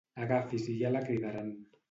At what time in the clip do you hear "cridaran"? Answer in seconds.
1.05-1.55